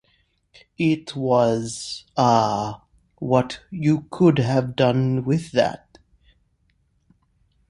[0.79, 2.83] It was, 'ah,
[3.19, 5.99] what you could have done with that.